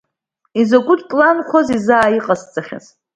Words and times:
Изакәытә 0.59 1.05
планқәази 1.09 1.79
заа 1.85 2.15
иҟасҵахьаз… 2.17 2.85